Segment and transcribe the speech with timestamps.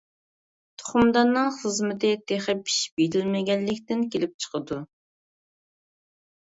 [0.81, 4.81] تۇخۇمداننىڭ خىزمىتى تېخى پىشىپ يېتىلمىگەنلىكتىن كېلىپ چىقىدۇ.